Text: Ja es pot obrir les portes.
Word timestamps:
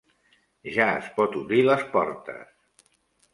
Ja 0.77 0.87
es 1.01 1.09
pot 1.19 1.37
obrir 1.41 1.61
les 1.67 1.85
portes. 1.93 2.89